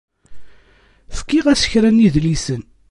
Fkiɣ-as 1.17 1.63
kra 1.71 1.89
n 1.91 2.01
yidlisen. 2.03 2.61